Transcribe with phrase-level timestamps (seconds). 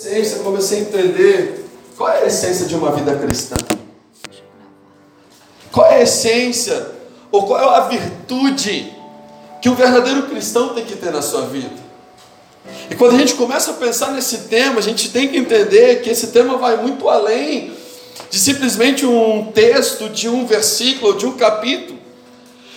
[0.00, 1.64] essência, comecei a entender
[1.96, 3.56] qual é a essência de uma vida cristã.
[5.70, 6.90] Qual é a essência,
[7.30, 8.92] ou qual é a virtude
[9.60, 11.78] que o verdadeiro cristão tem que ter na sua vida?
[12.90, 16.08] E quando a gente começa a pensar nesse tema, a gente tem que entender que
[16.08, 17.72] esse tema vai muito além
[18.30, 21.99] de simplesmente um texto, de um versículo, de um capítulo.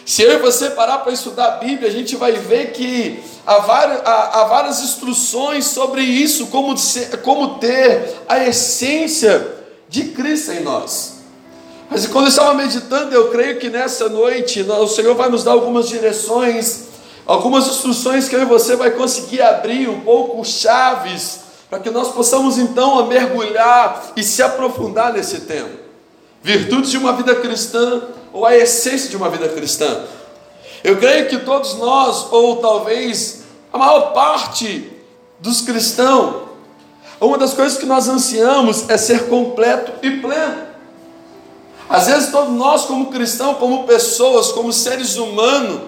[0.05, 3.59] Se eu e você parar para estudar a Bíblia, a gente vai ver que há
[3.59, 9.45] várias, há, há várias instruções sobre isso, como, ser, como ter a essência
[9.87, 11.13] de Cristo em nós.
[11.89, 15.51] Mas quando eu estava meditando, eu creio que nessa noite o Senhor vai nos dar
[15.51, 16.85] algumas direções,
[17.25, 22.09] algumas instruções que eu e você vai conseguir abrir um pouco chaves, para que nós
[22.09, 25.69] possamos então mergulhar e se aprofundar nesse tema.
[26.41, 28.01] Virtudes de uma vida cristã
[28.33, 30.05] ou a essência de uma vida cristã.
[30.83, 34.91] Eu creio que todos nós, ou talvez a maior parte
[35.39, 36.43] dos cristãos,
[37.21, 40.73] uma das coisas que nós ansiamos é ser completo e pleno.
[41.89, 45.81] Às vezes, todos nós, como cristãos, como pessoas, como seres humanos,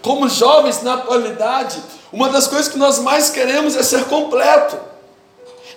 [0.00, 1.82] como jovens na atualidade,
[2.12, 4.78] uma das coisas que nós mais queremos é ser completo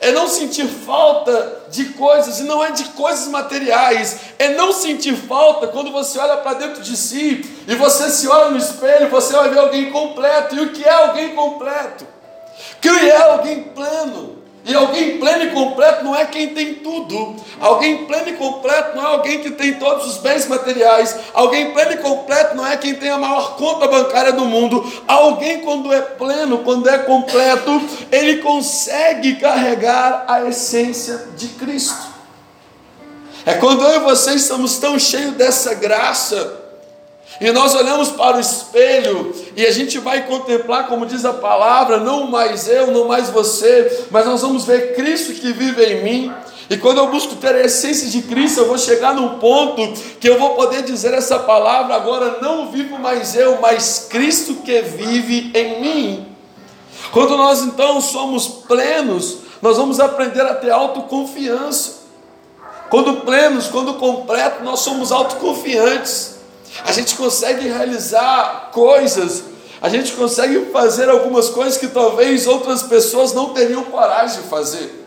[0.02, 5.16] é não sentir falta de coisas, e não é de coisas materiais, é não sentir
[5.16, 9.32] falta quando você olha para dentro de si e você se olha no espelho, você
[9.32, 10.56] vai ver alguém completo.
[10.56, 12.08] E o que é alguém completo?
[12.82, 14.41] Que é alguém pleno.
[14.64, 17.36] E alguém pleno e completo não é quem tem tudo.
[17.60, 21.16] Alguém pleno e completo não é alguém que tem todos os bens materiais.
[21.34, 24.86] Alguém pleno e completo não é quem tem a maior conta bancária do mundo.
[25.08, 32.12] Alguém, quando é pleno, quando é completo, ele consegue carregar a essência de Cristo.
[33.44, 36.61] É quando eu e você estamos tão cheios dessa graça
[37.40, 41.98] e nós olhamos para o espelho e a gente vai contemplar, como diz a palavra,
[41.98, 46.34] não mais eu, não mais você, mas nós vamos ver Cristo que vive em mim.
[46.70, 50.30] E quando eu busco ter a essência de Cristo, eu vou chegar num ponto que
[50.30, 55.52] eu vou poder dizer essa palavra agora: não vivo mais eu, mas Cristo que vive
[55.54, 56.28] em mim.
[57.12, 62.02] Quando nós então somos plenos, nós vamos aprender a ter autoconfiança.
[62.90, 66.41] Quando plenos, quando completos, nós somos autoconfiantes
[66.86, 69.44] a gente consegue realizar coisas,
[69.82, 75.02] a gente consegue fazer algumas coisas que talvez outras pessoas não teriam coragem de fazer.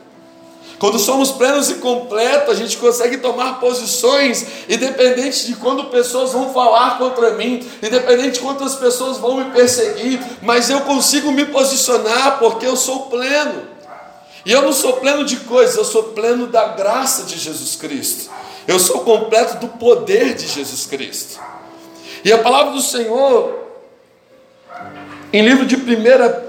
[0.79, 6.53] Quando somos plenos e completos, a gente consegue tomar posições, independente de quando pessoas vão
[6.53, 12.39] falar contra mim, independente de quantas pessoas vão me perseguir, mas eu consigo me posicionar
[12.39, 13.63] porque eu sou pleno.
[14.45, 18.31] E eu não sou pleno de coisas, eu sou pleno da graça de Jesus Cristo.
[18.67, 21.41] Eu sou completo do poder de Jesus Cristo.
[22.25, 23.69] E a palavra do Senhor,
[25.31, 25.81] em livro de 1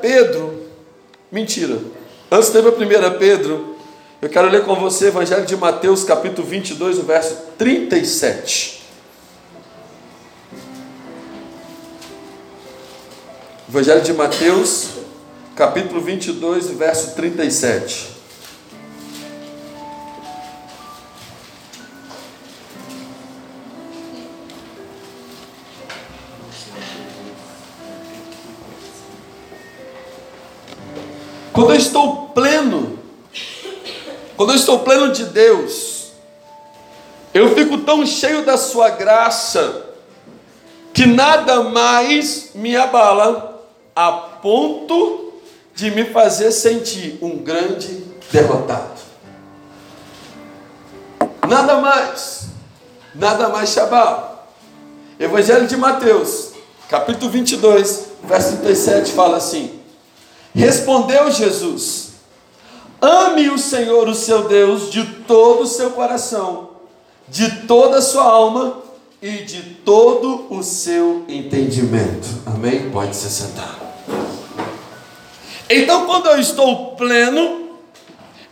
[0.01, 0.67] Pedro,
[1.29, 1.77] mentira,
[2.31, 3.75] antes teve a 1 Pedro,
[4.21, 8.83] eu quero ler com você Evangelho de Mateus, capítulo 22, o verso 37.
[13.67, 14.91] Evangelho de Mateus,
[15.57, 18.14] capítulo 22, verso 37.
[31.55, 32.99] Quando eu estou pleno,
[34.35, 36.11] quando eu estou pleno de Deus,
[37.33, 39.85] eu fico tão cheio da Sua graça,
[40.93, 43.63] que nada mais me abala
[43.95, 45.33] a ponto
[45.73, 48.99] de me fazer sentir um grande derrotado.
[51.47, 52.47] Nada mais,
[53.13, 54.45] nada mais te abala.
[55.17, 56.51] Evangelho de Mateus,
[56.89, 59.74] capítulo 22, verso 37 fala assim:
[60.55, 62.11] Respondeu Jesus:
[63.01, 66.69] Ame o Senhor, o seu Deus, de todo o seu coração,
[67.27, 68.77] de toda a sua alma
[69.21, 72.27] e de todo o seu entendimento.
[72.45, 72.89] Amém?
[72.89, 73.77] Pode se sentar.
[75.69, 77.71] Então, quando eu estou pleno,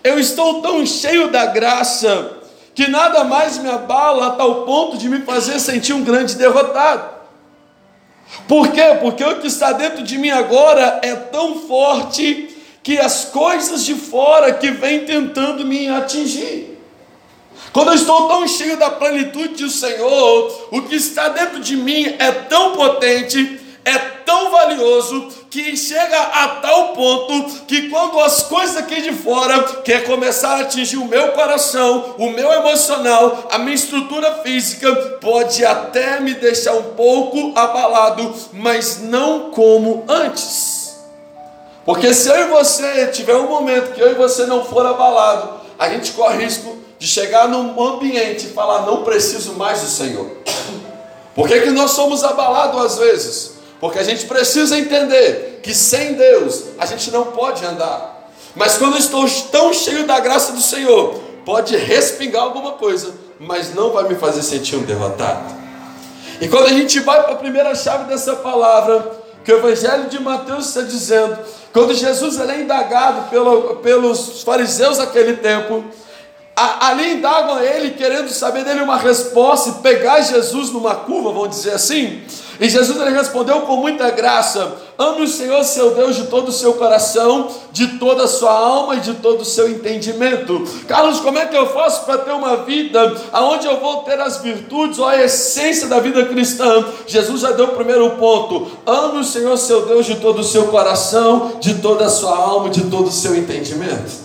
[0.03, 2.39] eu estou tão cheio da graça
[2.75, 7.12] que nada mais me abala a tal ponto de me fazer sentir um grande derrotado.
[8.47, 8.97] Por quê?
[8.99, 12.49] Porque o que está dentro de mim agora é tão forte
[12.81, 16.77] que as coisas de fora que vêm tentando me atingir.
[17.71, 22.15] Quando eu estou tão cheio da plenitude do Senhor, o que está dentro de mim
[22.19, 28.77] é tão potente, é tão valioso, que chega a tal ponto que quando as coisas
[28.77, 33.75] aqui de fora quer começar a atingir o meu coração, o meu emocional, a minha
[33.75, 40.97] estrutura física, pode até me deixar um pouco abalado, mas não como antes.
[41.85, 45.61] Porque se eu e você tiver um momento que eu e você não for abalado,
[45.77, 50.31] a gente corre risco de chegar num ambiente e falar: não preciso mais do Senhor.
[51.35, 53.53] Por que, que nós somos abalados às vezes?
[53.83, 58.29] Porque a gente precisa entender que sem Deus a gente não pode andar.
[58.55, 63.91] Mas quando estou tão cheio da graça do Senhor, pode respingar alguma coisa, mas não
[63.91, 65.53] vai me fazer sentir um derrotado.
[66.39, 70.17] E quando a gente vai para a primeira chave dessa palavra, que o Evangelho de
[70.17, 71.37] Mateus está dizendo,
[71.73, 75.83] quando Jesus é indagado pelo, pelos fariseus daquele tempo,
[76.55, 81.71] ali indagam ele, querendo saber dele uma resposta e pegar Jesus numa curva, vamos dizer
[81.71, 82.21] assim.
[82.59, 86.51] E Jesus ele respondeu com muita graça: Ame o Senhor seu Deus de todo o
[86.51, 90.63] seu coração, de toda a sua alma e de todo o seu entendimento.
[90.87, 94.37] Carlos, como é que eu faço para ter uma vida aonde eu vou ter as
[94.37, 96.85] virtudes ou a essência da vida cristã?
[97.07, 100.67] Jesus já deu o primeiro ponto: Ame o Senhor seu Deus de todo o seu
[100.67, 104.22] coração, de toda a sua alma e de todo o seu entendimento.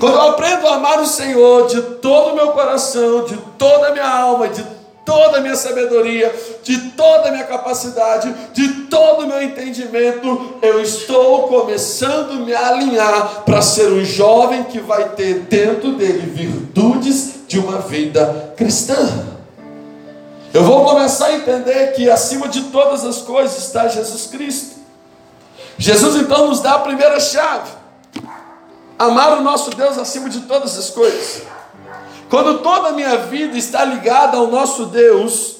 [0.00, 3.92] Quando eu aprendo a amar o Senhor de todo o meu coração, de toda a
[3.92, 4.64] minha alma, de
[5.04, 10.80] toda a minha sabedoria, de toda a minha capacidade, de todo o meu entendimento, eu
[10.80, 17.40] estou começando a me alinhar para ser um jovem que vai ter dentro dele virtudes
[17.46, 18.96] de uma vida cristã.
[20.54, 24.76] Eu vou começar a entender que acima de todas as coisas está Jesus Cristo.
[25.76, 27.79] Jesus então nos dá a primeira chave.
[29.00, 31.40] Amar o nosso Deus acima de todas as coisas.
[32.28, 35.56] Quando toda a minha vida está ligada ao nosso Deus,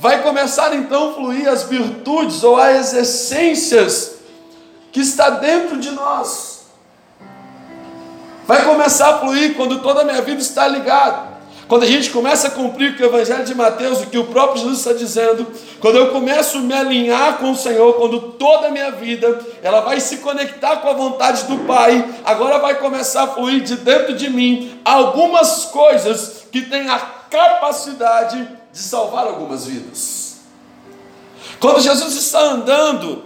[0.00, 4.16] vai começar então a fluir as virtudes ou as essências
[4.90, 6.62] que está dentro de nós.
[8.48, 11.35] Vai começar a fluir quando toda a minha vida está ligada.
[11.68, 14.62] Quando a gente começa a cumprir que o Evangelho de Mateus, o que o próprio
[14.62, 15.46] Jesus está dizendo,
[15.80, 19.80] quando eu começo a me alinhar com o Senhor, quando toda a minha vida ela
[19.80, 24.14] vai se conectar com a vontade do Pai, agora vai começar a fluir de dentro
[24.14, 30.36] de mim algumas coisas que têm a capacidade de salvar algumas vidas.
[31.58, 33.24] Quando Jesus está andando,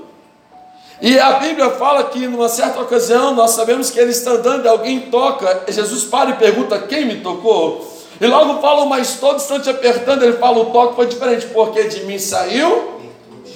[1.02, 4.68] e a Bíblia fala que numa certa ocasião nós sabemos que ele está andando e
[4.68, 7.99] alguém toca, Jesus para e pergunta: Quem me tocou?
[8.20, 12.04] E logo fala, mas todo instante apertando, ele fala: o toque foi diferente, porque de
[12.04, 13.00] mim saiu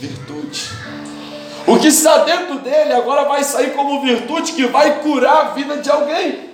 [0.01, 0.71] virtude.
[1.67, 5.79] O que está dentro dele agora vai sair como virtude que vai curar a vida
[5.79, 6.54] de alguém.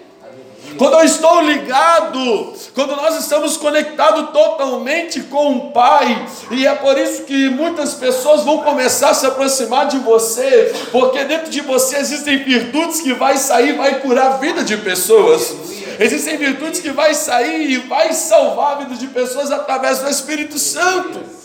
[0.77, 6.97] Quando eu estou ligado, quando nós estamos conectados totalmente com o Pai, e é por
[6.99, 11.97] isso que muitas pessoas vão começar a se aproximar de você, porque dentro de você
[11.97, 15.55] existem virtudes que vai sair, vai curar a vida de pessoas.
[15.99, 20.59] Existem virtudes que vai sair e vai salvar a vida de pessoas através do Espírito
[20.59, 21.40] Santo.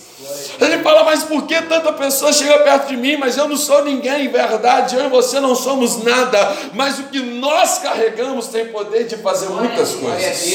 [0.60, 3.84] Ele fala, mas por que tanta pessoa chega perto de mim, mas eu não sou
[3.84, 8.68] ninguém, em verdade, eu e você não somos nada, mas o que nós carregamos tem
[8.68, 10.48] poder de fazer muitas coisas.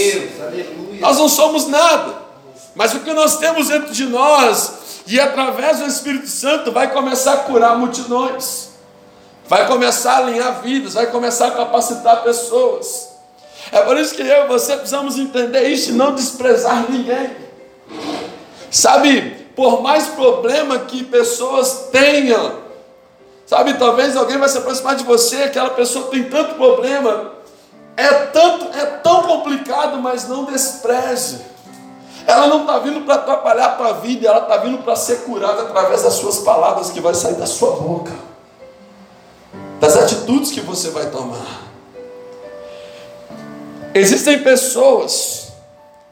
[1.01, 2.15] Nós não somos nada,
[2.75, 4.73] mas o que nós temos dentro de nós,
[5.07, 8.71] e através do Espírito Santo, vai começar a curar multidões,
[9.47, 13.11] vai começar a alinhar vidas, vai começar a capacitar pessoas.
[13.73, 17.37] É por isso que eu e você precisamos entender isso e não desprezar ninguém.
[18.71, 22.59] Sabe, por mais problema que pessoas tenham,
[23.47, 27.33] sabe, talvez alguém vai se aproximar de você, aquela pessoa tem tanto problema,
[27.97, 31.51] é tanto, é tão complicado, mas não despreze.
[32.27, 35.63] Ela não está vindo para atrapalhar a tua vida, ela está vindo para ser curada
[35.63, 38.13] através das suas palavras que vai sair da sua boca,
[39.81, 41.71] das atitudes que você vai tomar.
[43.95, 45.49] Existem pessoas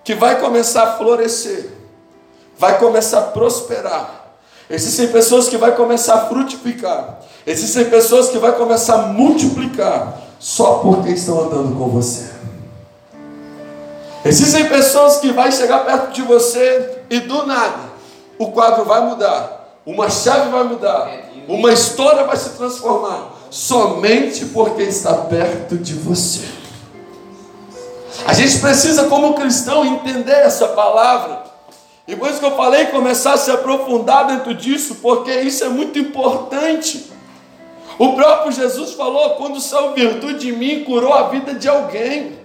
[0.03, 1.71] que vai começar a florescer,
[2.59, 4.27] vai começar a prosperar.
[4.69, 7.21] Existem pessoas que vai começar a frutificar.
[7.47, 12.31] Existem pessoas que vai começar a multiplicar só porque estão andando com você.
[14.25, 17.89] Existem pessoas que vai chegar perto de você e do nada
[18.39, 21.11] o quadro vai mudar, uma chave vai mudar,
[21.49, 26.47] uma história vai se transformar somente porque está perto de você.
[28.27, 31.48] A gente precisa, como cristão, entender essa palavra.
[32.19, 35.99] Por isso que eu falei, começar a se aprofundar dentro disso, porque isso é muito
[35.99, 37.11] importante.
[37.99, 42.39] O próprio Jesus falou: quando saiu virtude de mim, curou a vida de alguém.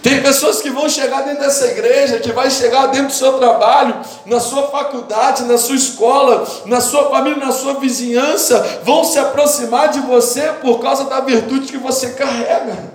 [0.00, 3.96] Tem pessoas que vão chegar dentro dessa igreja, que vai chegar dentro do seu trabalho,
[4.26, 9.88] na sua faculdade, na sua escola, na sua família, na sua vizinhança, vão se aproximar
[9.88, 12.92] de você por causa da virtude que você carrega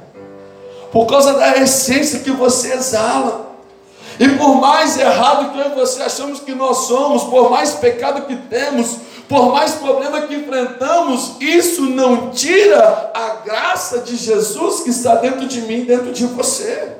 [0.91, 3.46] por causa da essência que você exala.
[4.19, 8.25] E por mais errado que eu e você achamos que nós somos, por mais pecado
[8.25, 8.97] que temos,
[9.29, 15.47] por mais problema que enfrentamos, isso não tira a graça de Jesus que está dentro
[15.47, 16.97] de mim, dentro de você.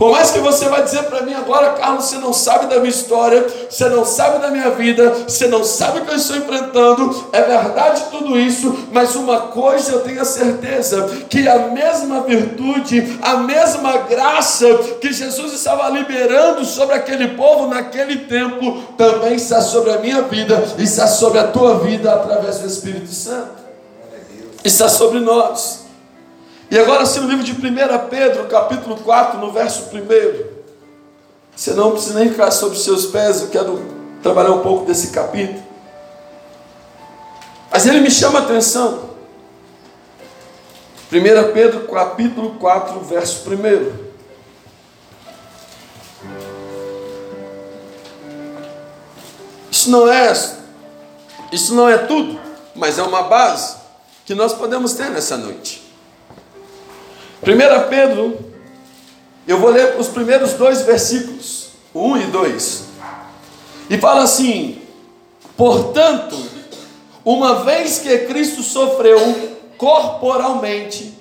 [0.00, 2.88] Por mais que você vai dizer para mim agora, Carlos, você não sabe da minha
[2.88, 7.28] história, você não sabe da minha vida, você não sabe o que eu estou enfrentando,
[7.30, 13.18] é verdade tudo isso, mas uma coisa eu tenho a certeza: que a mesma virtude,
[13.20, 19.90] a mesma graça que Jesus estava liberando sobre aquele povo naquele tempo, também está sobre
[19.92, 23.50] a minha vida, está sobre a tua vida através do Espírito Santo,
[24.64, 25.89] está sobre nós.
[26.70, 30.60] E agora, se no livro de 1 Pedro, capítulo 4, no verso 1,
[31.56, 33.82] você não precisa nem ficar sobre os seus pés, eu quero
[34.22, 35.60] trabalhar um pouco desse capítulo.
[37.72, 39.10] Mas ele me chama a atenção.
[41.12, 44.10] 1 Pedro, capítulo 4, verso 1.
[49.72, 50.32] Isso não é
[51.50, 52.38] isso não é tudo,
[52.76, 53.76] mas é uma base
[54.24, 55.89] que nós podemos ter nessa noite.
[57.50, 58.38] 1 Pedro,
[59.46, 62.84] eu vou ler os primeiros dois versículos, 1 e 2.
[63.90, 64.80] E fala assim:
[65.56, 66.36] Portanto,
[67.24, 69.18] uma vez que Cristo sofreu
[69.76, 71.12] corporalmente,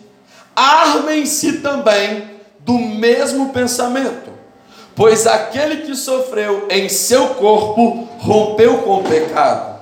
[0.56, 4.30] armem-se também do mesmo pensamento,
[4.96, 9.80] pois aquele que sofreu em seu corpo rompeu com o pecado,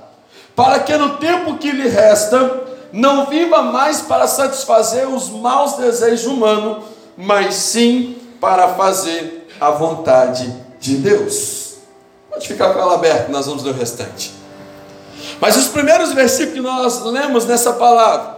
[0.55, 6.25] para que no tempo que lhe resta, não viva mais para satisfazer os maus desejos
[6.25, 6.83] humanos,
[7.17, 11.75] mas sim para fazer a vontade de Deus.
[12.29, 14.31] Pode ficar com ela aberta, nós vamos ler o restante.
[15.39, 18.37] Mas os primeiros versículos que nós lemos nessa palavra,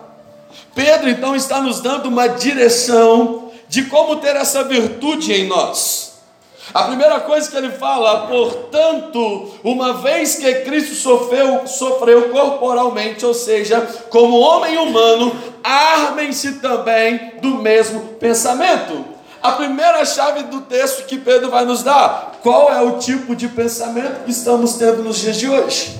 [0.73, 6.08] Pedro então está nos dando uma direção de como ter essa virtude em nós.
[6.73, 13.33] A primeira coisa que ele fala, portanto, uma vez que Cristo sofreu, sofreu corporalmente, ou
[13.33, 19.03] seja, como homem humano, armem-se também do mesmo pensamento.
[19.41, 23.47] A primeira chave do texto que Pedro vai nos dar, qual é o tipo de
[23.47, 25.97] pensamento que estamos tendo nos dias de hoje?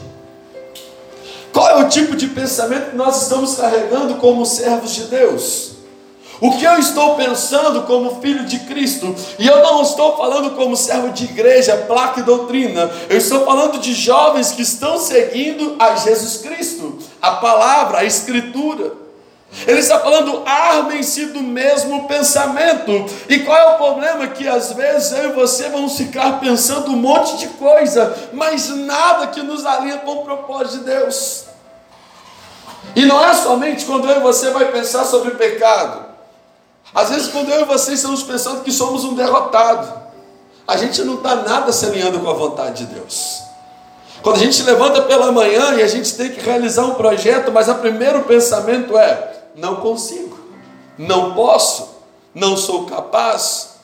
[1.52, 5.79] Qual é o tipo de pensamento que nós estamos carregando como servos de Deus?
[6.41, 10.75] O que eu estou pensando como filho de Cristo, e eu não estou falando como
[10.75, 15.96] servo de igreja, placa e doutrina, eu estou falando de jovens que estão seguindo a
[15.96, 18.93] Jesus Cristo, a palavra, a Escritura.
[19.67, 23.05] Ele está falando, armem-se do mesmo pensamento.
[23.27, 24.27] E qual é o problema?
[24.27, 29.27] Que às vezes eu e você vamos ficar pensando um monte de coisa, mas nada
[29.27, 31.46] que nos alinha com o propósito de Deus.
[32.96, 36.09] E não é somente quando eu e você vai pensar sobre pecado.
[36.93, 39.91] Às vezes, quando eu e você estamos pensando que somos um derrotado,
[40.67, 43.41] a gente não está nada se alinhando com a vontade de Deus.
[44.22, 47.69] Quando a gente levanta pela manhã e a gente tem que realizar um projeto, mas
[47.69, 50.38] o primeiro pensamento é: não consigo,
[50.98, 51.89] não posso,
[52.34, 53.79] não sou capaz,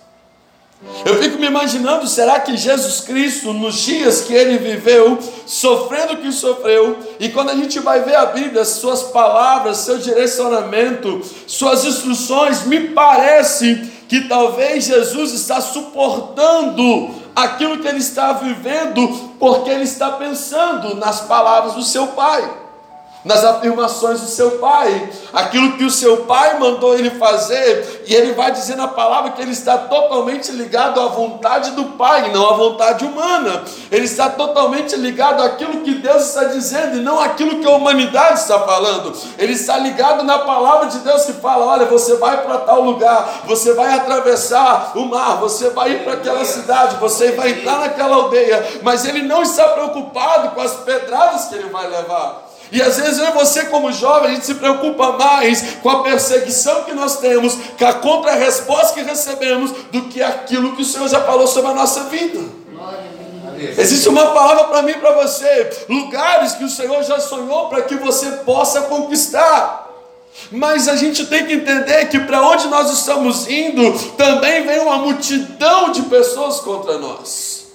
[1.05, 6.17] eu fico me imaginando, será que Jesus Cristo, nos dias que ele viveu, sofrendo o
[6.17, 11.85] que sofreu, e quando a gente vai ver a Bíblia, suas palavras, seu direcionamento, suas
[11.85, 19.07] instruções, me parece que talvez Jesus está suportando aquilo que ele está vivendo,
[19.39, 22.64] porque ele está pensando nas palavras do seu Pai
[23.25, 28.33] nas afirmações do seu pai, aquilo que o seu pai mandou ele fazer, e ele
[28.33, 32.53] vai dizer na palavra que ele está totalmente ligado à vontade do pai, não à
[32.53, 33.63] vontade humana.
[33.91, 38.39] Ele está totalmente ligado àquilo que Deus está dizendo e não àquilo que a humanidade
[38.39, 39.11] está falando.
[39.39, 43.41] Ele está ligado na palavra de Deus que fala: olha, você vai para tal lugar,
[43.45, 48.17] você vai atravessar o mar, você vai ir para aquela cidade, você vai entrar naquela
[48.17, 52.44] aldeia, mas ele não está preocupado com as pedradas que ele vai levar.
[52.71, 56.03] E às vezes eu e você, como jovem, a gente se preocupa mais com a
[56.03, 61.07] perseguição que nós temos, com a contra-resposta que recebemos, do que aquilo que o Senhor
[61.07, 62.39] já falou sobre a nossa vida.
[63.77, 67.83] Existe uma palavra para mim e para você: lugares que o Senhor já sonhou para
[67.83, 69.85] que você possa conquistar.
[70.51, 74.97] Mas a gente tem que entender que para onde nós estamos indo, também vem uma
[74.97, 77.67] multidão de pessoas contra nós,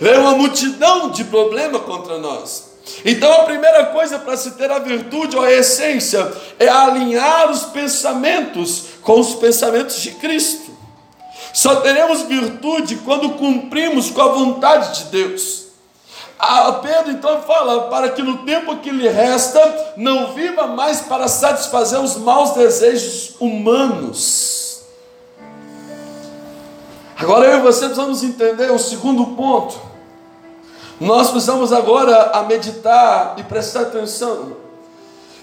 [0.00, 2.67] vem uma multidão de problemas contra nós.
[3.04, 7.64] Então a primeira coisa para se ter a virtude ou a essência é alinhar os
[7.64, 10.70] pensamentos com os pensamentos de Cristo.
[11.52, 15.68] Só teremos virtude quando cumprimos com a vontade de Deus.
[16.38, 21.26] A Pedro então fala para que no tempo que lhe resta não viva mais para
[21.26, 24.82] satisfazer os maus desejos humanos.
[27.16, 29.87] Agora eu e você precisamos entender o segundo ponto
[31.00, 34.56] Nós precisamos agora a meditar e prestar atenção.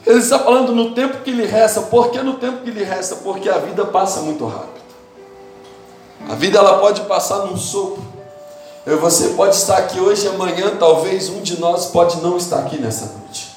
[0.06, 1.82] Ele está falando no tempo que lhe resta.
[1.82, 3.16] Por que no tempo que lhe resta?
[3.18, 4.86] Porque a vida passa muito rápido.
[6.30, 8.04] A vida ela pode passar num sopro.
[8.86, 12.60] Eu, você pode estar aqui hoje e amanhã, talvez um de nós pode não estar
[12.60, 13.56] aqui nessa noite.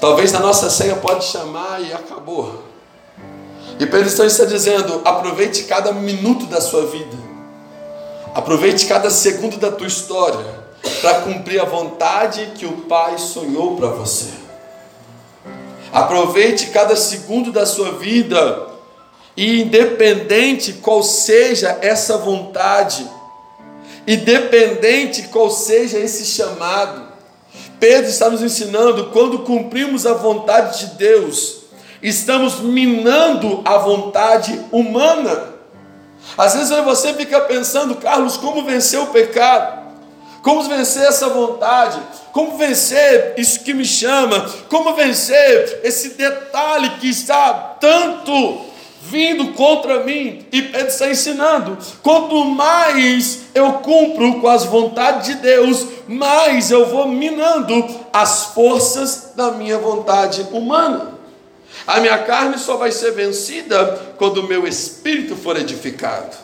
[0.00, 2.62] Talvez a nossa ceia pode chamar e acabou.
[3.78, 7.16] E Pedro está dizendo: aproveite cada minuto da sua vida,
[8.34, 10.68] aproveite cada segundo da tua história,
[11.00, 14.30] para cumprir a vontade que o Pai sonhou para você.
[15.92, 18.68] Aproveite cada segundo da sua vida,
[19.36, 23.08] e independente qual seja essa vontade,
[24.06, 27.08] independente qual seja esse chamado,
[27.78, 31.58] Pedro está nos ensinando quando cumprimos a vontade de Deus,
[32.02, 35.47] estamos minando a vontade humana.
[36.36, 39.88] Às vezes você fica pensando, Carlos, como vencer o pecado?
[40.42, 42.00] Como vencer essa vontade?
[42.32, 44.48] Como vencer isso que me chama?
[44.68, 48.60] Como vencer esse detalhe que está tanto
[49.02, 50.46] vindo contra mim?
[50.52, 56.86] E Pedro está ensinando: quanto mais eu cumpro com as vontades de Deus, mais eu
[56.86, 61.17] vou minando as forças da minha vontade humana.
[61.86, 66.36] A minha carne só vai ser vencida quando o meu espírito for edificado.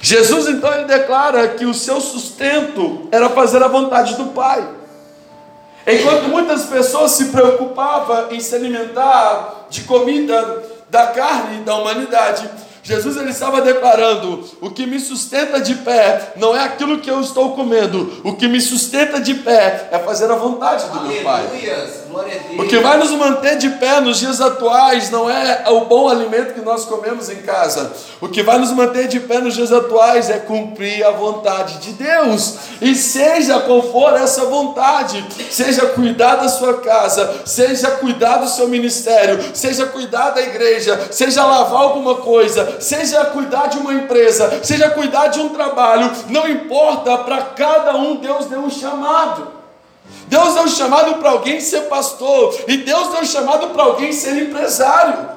[0.00, 4.66] Jesus então ele declara que o seu sustento era fazer a vontade do Pai.
[5.86, 12.48] Enquanto muitas pessoas se preocupavam em se alimentar de comida da carne da humanidade,
[12.86, 17.20] Jesus ele estava declarando: o que me sustenta de pé não é aquilo que eu
[17.20, 21.44] estou comendo, o que me sustenta de pé é fazer a vontade do meu Pai.
[22.56, 26.54] O que vai nos manter de pé nos dias atuais não é o bom alimento
[26.54, 27.92] que nós comemos em casa.
[28.20, 31.92] O que vai nos manter de pé nos dias atuais é cumprir a vontade de
[31.92, 32.54] Deus.
[32.80, 38.68] E seja qual for essa vontade, seja cuidar da sua casa, seja cuidar do seu
[38.68, 44.90] ministério, seja cuidar da igreja, seja lavar alguma coisa, seja cuidar de uma empresa, seja
[44.90, 49.56] cuidar de um trabalho, não importa, para cada um Deus deu um chamado.
[50.28, 55.36] Deus deu chamado para alguém ser pastor, e Deus deu chamado para alguém ser empresário.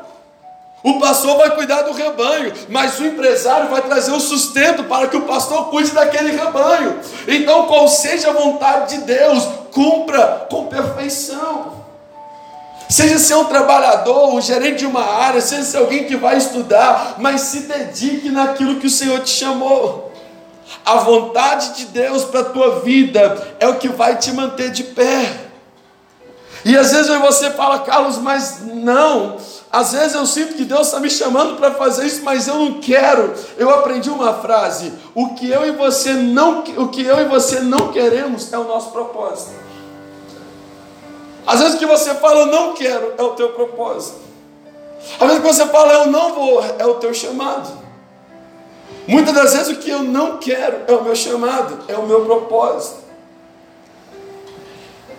[0.81, 5.17] O pastor vai cuidar do rebanho, mas o empresário vai trazer o sustento para que
[5.17, 6.99] o pastor cuide daquele rebanho.
[7.27, 11.78] Então, qual seja a vontade de Deus, cumpra com perfeição.
[12.89, 17.17] Seja ser um trabalhador, um gerente de uma área, seja ser alguém que vai estudar,
[17.19, 20.11] mas se dedique naquilo que o Senhor te chamou.
[20.83, 24.83] A vontade de Deus para a tua vida é o que vai te manter de
[24.83, 25.49] pé.
[26.65, 29.37] E às vezes você fala, Carlos, mas não.
[29.71, 32.81] Às vezes eu sinto que Deus está me chamando para fazer isso, mas eu não
[32.81, 33.35] quero.
[33.55, 37.59] Eu aprendi uma frase: o que eu e você não, o que eu e você
[37.59, 39.68] não queremos é o nosso propósito.
[41.49, 44.19] Às vezes que você fala, eu não quero, é o teu propósito.
[45.19, 47.75] Às vezes que você fala, eu não vou, é o teu chamado.
[49.07, 52.23] Muitas das vezes o que eu não quero é o meu chamado, é o meu
[52.23, 52.99] propósito.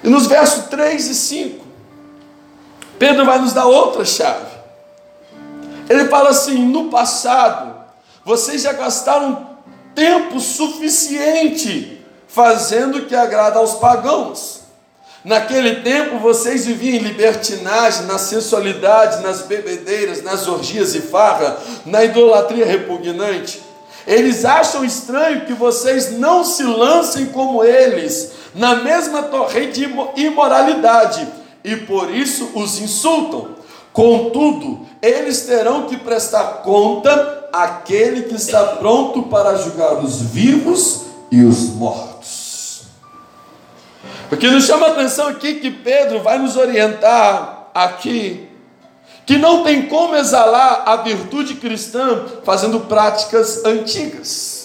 [0.04, 1.66] E nos versos 3 e 5,
[2.96, 4.52] Pedro vai nos dar outra chave.
[5.88, 7.74] Ele fala assim: no passado,
[8.24, 9.48] vocês já gastaram
[9.96, 14.59] tempo suficiente fazendo o que agrada aos pagãos.
[15.24, 22.02] Naquele tempo vocês viviam em libertinagem, na sensualidade, nas bebedeiras, nas orgias e farra, na
[22.04, 23.60] idolatria repugnante.
[24.06, 31.28] Eles acham estranho que vocês não se lancem como eles, na mesma torrente de imoralidade,
[31.62, 33.56] e por isso os insultam.
[33.92, 41.42] Contudo, eles terão que prestar conta àquele que está pronto para julgar os vivos e
[41.44, 42.39] os mortos.
[44.30, 48.48] O que nos chama a atenção aqui que Pedro vai nos orientar aqui
[49.26, 54.59] que não tem como exalar a virtude cristã fazendo práticas antigas.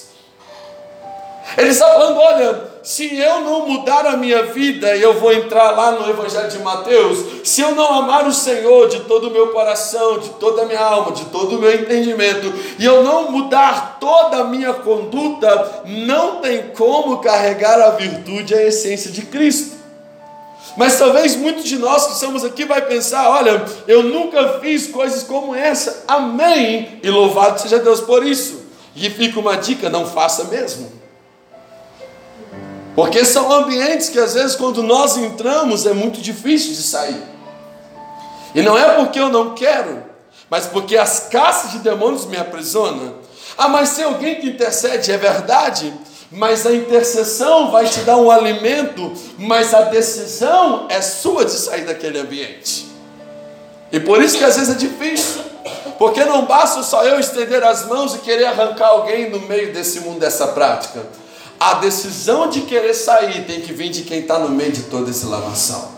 [1.57, 5.71] Ele está falando: olha, se eu não mudar a minha vida, e eu vou entrar
[5.71, 9.47] lá no Evangelho de Mateus, se eu não amar o Senhor de todo o meu
[9.47, 13.97] coração, de toda a minha alma, de todo o meu entendimento, e eu não mudar
[13.99, 19.75] toda a minha conduta, não tem como carregar a virtude, a essência de Cristo.
[20.77, 25.23] Mas talvez muitos de nós que estamos aqui vai pensar, olha, eu nunca fiz coisas
[25.23, 26.03] como essa.
[26.05, 26.99] Amém.
[27.01, 28.65] E louvado seja Deus por isso.
[28.93, 31.04] E fica uma dica, não faça mesmo.
[32.95, 37.21] Porque são ambientes que às vezes quando nós entramos é muito difícil de sair.
[38.53, 40.03] E não é porque eu não quero,
[40.49, 43.15] mas porque as caças de demônios me aprisionam.
[43.57, 45.93] Ah, mas tem alguém que intercede, é verdade?
[46.31, 51.85] mas a intercessão vai te dar um alimento, mas a decisão é sua de sair
[51.85, 52.87] daquele ambiente.
[53.91, 55.41] E por isso que às vezes é difícil,
[55.97, 60.01] porque não basta só eu estender as mãos e querer arrancar alguém no meio desse
[60.01, 61.03] mundo, dessa prática.
[61.65, 65.09] A decisão de querer sair tem que vir de quem está no meio de toda
[65.09, 65.93] esse lamaçal.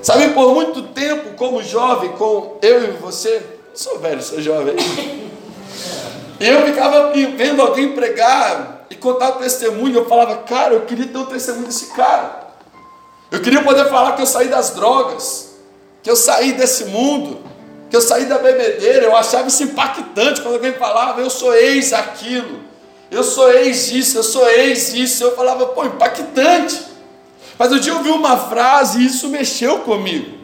[0.00, 4.76] Sabe, por muito tempo, como jovem, com eu e você, sou velho, sou jovem.
[6.38, 9.96] Eu ficava vendo alguém pregar e contar testemunho.
[9.96, 12.46] Eu falava, cara, eu queria ter o um testemunho desse cara.
[13.32, 15.56] Eu queria poder falar que eu saí das drogas,
[16.04, 17.40] que eu saí desse mundo,
[17.90, 19.06] que eu saí da bebedeira.
[19.06, 22.60] Eu achava isso impactante quando alguém falava, eu sou ex aquilo,
[23.16, 25.24] eu sou ex isso, eu sou ex isso.
[25.24, 26.82] Eu falava, pô, impactante.
[27.58, 30.36] Mas um dia eu ouvi uma frase e isso mexeu comigo.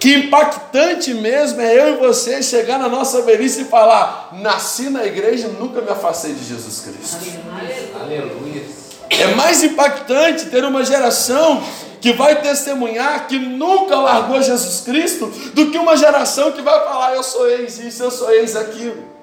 [0.00, 5.04] Que impactante mesmo é eu e você chegar na nossa velhice e falar: nasci na
[5.04, 7.16] igreja e nunca me afastei de Jesus Cristo.
[8.00, 8.62] Aleluia.
[9.10, 11.62] É mais impactante ter uma geração
[12.00, 17.14] que vai testemunhar que nunca largou Jesus Cristo do que uma geração que vai falar:
[17.14, 19.17] eu sou ex isso, eu sou ex aquilo.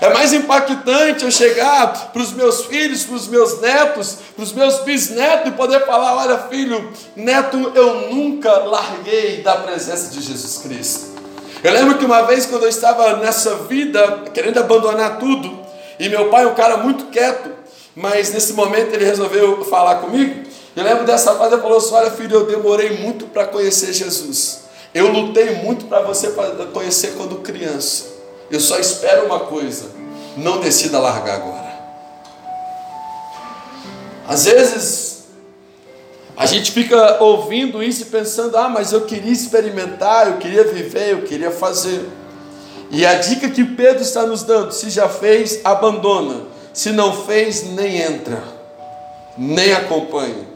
[0.00, 4.52] É mais impactante eu chegar para os meus filhos, para os meus netos, para os
[4.52, 10.58] meus bisnetos e poder falar: olha, filho, neto, eu nunca larguei da presença de Jesus
[10.58, 11.20] Cristo.
[11.62, 15.58] Eu lembro que uma vez, quando eu estava nessa vida, querendo abandonar tudo,
[15.98, 17.50] e meu pai, é um cara muito quieto,
[17.94, 20.48] mas nesse momento ele resolveu falar comigo.
[20.74, 24.60] Eu lembro dessa frase, ele falou assim: Olha, filho, eu demorei muito para conhecer Jesus.
[24.94, 26.32] Eu lutei muito para você
[26.72, 28.19] conhecer quando criança.
[28.50, 29.90] Eu só espero uma coisa:
[30.36, 31.70] não decida largar agora.
[34.26, 35.24] Às vezes,
[36.36, 41.12] a gente fica ouvindo isso e pensando: ah, mas eu queria experimentar, eu queria viver,
[41.12, 42.08] eu queria fazer.
[42.90, 46.48] E a dica que Pedro está nos dando: se já fez, abandona.
[46.72, 48.42] Se não fez, nem entra,
[49.36, 50.48] nem acompanha.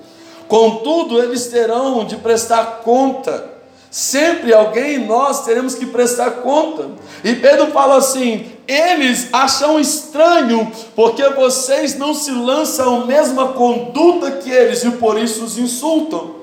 [0.47, 3.54] Contudo, eles terão de prestar conta
[3.95, 6.89] Sempre alguém nós teremos que prestar conta.
[7.23, 14.33] E Pedro fala assim: eles acham estranho, porque vocês não se lançam a mesma conduta
[14.33, 16.35] que eles e por isso os insultam.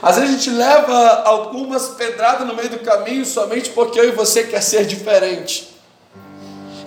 [0.00, 4.12] Às vezes a gente leva algumas pedradas no meio do caminho somente porque eu e
[4.12, 5.74] você quer ser diferente.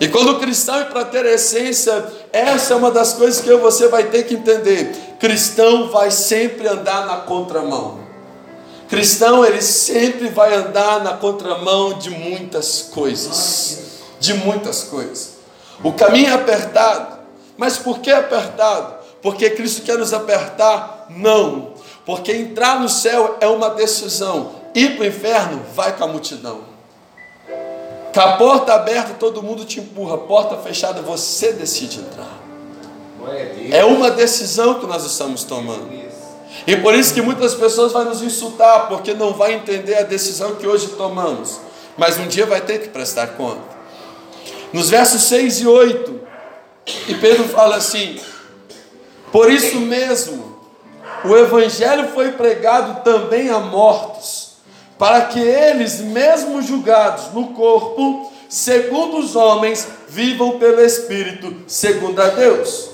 [0.00, 3.58] E quando o cristão, e para ter essência, essa é uma das coisas que eu
[3.58, 7.99] e você vai ter que entender: cristão vai sempre andar na contramão.
[8.90, 14.00] Cristão, ele sempre vai andar na contramão de muitas coisas.
[14.18, 15.34] De muitas coisas.
[15.82, 17.20] O caminho é apertado.
[17.56, 18.96] Mas por que apertado?
[19.22, 21.06] Porque Cristo quer nos apertar?
[21.08, 21.74] Não.
[22.04, 24.56] Porque entrar no céu é uma decisão.
[24.74, 26.62] Ir para o inferno, vai com a multidão.
[28.12, 30.18] Com a porta aberta, todo mundo te empurra.
[30.18, 32.40] Porta fechada, você decide entrar.
[33.70, 36.09] É uma decisão que nós estamos tomando.
[36.66, 40.56] E por isso que muitas pessoas vão nos insultar, porque não vai entender a decisão
[40.56, 41.60] que hoje tomamos.
[41.96, 43.62] Mas um dia vai ter que prestar conta.
[44.72, 46.20] Nos versos 6 e 8,
[47.08, 48.20] e Pedro fala assim:
[49.32, 50.60] Por isso mesmo,
[51.24, 54.52] o Evangelho foi pregado também a mortos,
[54.98, 62.28] para que eles, mesmo julgados no corpo, segundo os homens, vivam pelo Espírito, segundo a
[62.28, 62.90] Deus.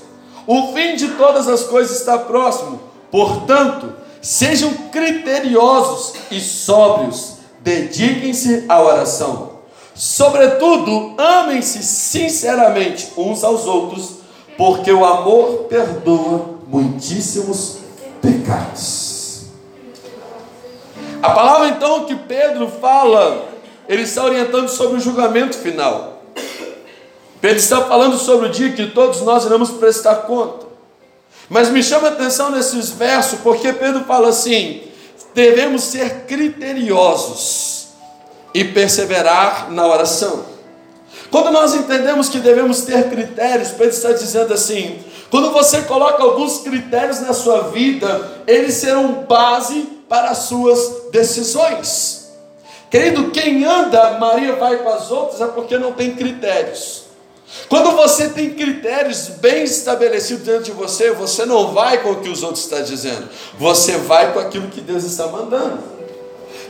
[0.47, 2.81] O fim de todas as coisas está próximo.
[3.11, 9.57] Portanto, sejam criteriosos e sóbrios, dediquem-se à oração.
[9.95, 14.17] Sobretudo, amem-se sinceramente uns aos outros,
[14.57, 17.79] porque o amor perdoa muitíssimos
[18.21, 19.47] pecados.
[21.23, 23.49] A palavra então que Pedro fala,
[23.89, 26.23] ele está orientando sobre o julgamento final.
[27.41, 30.66] Pedro está falando sobre o dia que todos nós iremos prestar conta.
[31.49, 34.83] Mas me chama a atenção nesses versos, porque Pedro fala assim:
[35.35, 37.89] devemos ser criteriosos
[38.53, 40.45] e perseverar na oração.
[41.31, 44.99] Quando nós entendemos que devemos ter critérios, Pedro está dizendo assim:
[45.31, 52.27] quando você coloca alguns critérios na sua vida, eles serão base para as suas decisões.
[52.91, 57.06] Querido, quem anda, Maria vai com as outras, é porque não tem critérios.
[57.69, 62.29] Quando você tem critérios bem estabelecidos dentro de você, você não vai com o que
[62.29, 63.29] os outros estão dizendo,
[63.59, 65.79] você vai com aquilo que Deus está mandando.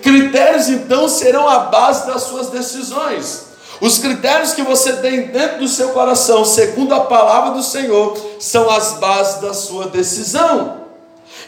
[0.03, 3.47] Critérios então serão a base das suas decisões.
[3.81, 8.71] Os critérios que você tem dentro do seu coração, segundo a palavra do Senhor, são
[8.71, 10.86] as bases da sua decisão.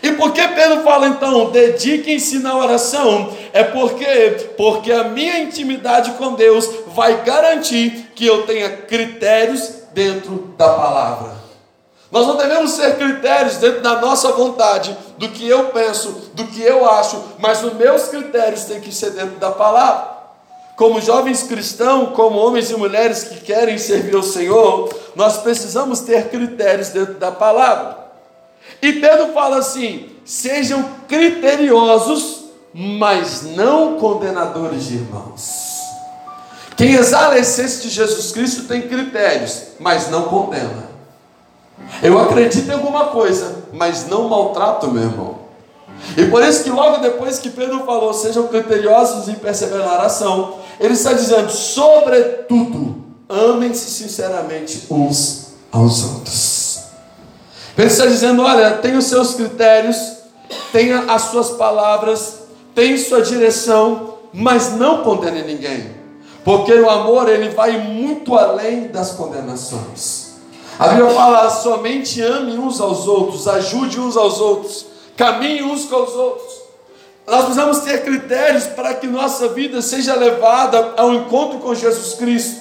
[0.03, 3.33] E por que Pedro fala então, dediquem-se na oração?
[3.53, 10.55] É porque porque a minha intimidade com Deus vai garantir que eu tenha critérios dentro
[10.57, 11.39] da palavra.
[12.11, 16.63] Nós não devemos ser critérios dentro da nossa vontade, do que eu penso, do que
[16.63, 20.17] eu acho, mas os meus critérios têm que ser dentro da palavra.
[20.75, 26.29] Como jovens cristãos, como homens e mulheres que querem servir ao Senhor, nós precisamos ter
[26.29, 28.08] critérios dentro da palavra.
[28.81, 35.79] E Pedro fala assim: sejam criteriosos, mas não condenadores de irmãos.
[36.77, 40.89] Quem exala a essência de Jesus Cristo tem critérios, mas não condena.
[42.03, 45.39] Eu acredito em alguma coisa, mas não maltrato meu irmão.
[46.17, 50.59] E por isso que logo depois que Pedro falou, sejam criteriosos e perseverar na oração,
[50.79, 56.58] ele está dizendo, sobretudo, amem-se sinceramente uns aos outros.
[57.79, 59.97] Está dizendo, olha, tem os seus critérios,
[60.73, 62.41] tenha as suas palavras,
[62.75, 65.97] tem sua direção, mas não condene ninguém.
[66.45, 70.33] Porque o amor, ele vai muito além das condenações.
[70.77, 74.87] A Bíblia fala: somente ame uns aos outros, ajude uns aos outros,
[75.17, 76.59] caminhe uns com os outros.
[77.29, 82.61] Nós precisamos ter critérios para que nossa vida seja levada ao encontro com Jesus Cristo.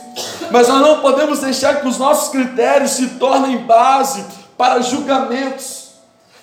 [0.52, 4.26] Mas nós não podemos deixar que os nossos critérios se tornem base
[4.58, 5.88] para julgamentos.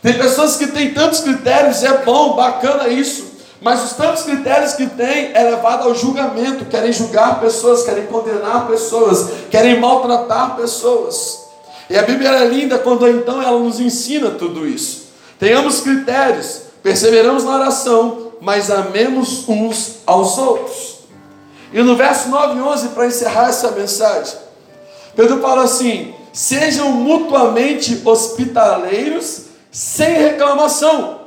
[0.03, 4.87] Tem pessoas que têm tantos critérios, é bom, bacana isso, mas os tantos critérios que
[4.87, 11.41] têm é levado ao julgamento, querem julgar pessoas, querem condenar pessoas, querem maltratar pessoas.
[11.89, 15.05] E a Bíblia é linda quando então ela nos ensina tudo isso.
[15.39, 20.99] Tenhamos critérios, perseveramos na oração, mas amemos uns aos outros.
[21.73, 24.37] E no verso 9 e 11, para encerrar essa mensagem,
[25.17, 31.21] Pedro fala assim: sejam mutuamente hospitaleiros, sem reclamação.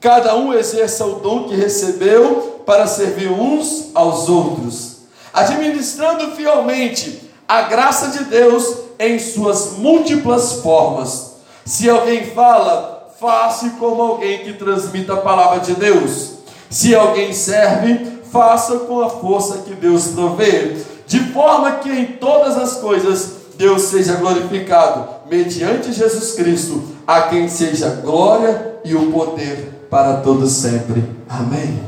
[0.00, 4.98] Cada um exerça o dom que recebeu para servir uns aos outros,
[5.34, 11.32] administrando fielmente a graça de Deus em suas múltiplas formas.
[11.64, 16.34] Se alguém fala, faça como alguém que transmita a palavra de Deus.
[16.70, 22.56] Se alguém serve, faça com a força que Deus provê, de forma que em todas
[22.56, 29.86] as coisas Deus seja glorificado, mediante Jesus Cristo, a quem seja glória e o poder
[29.88, 31.04] para todos sempre.
[31.28, 31.80] Amém.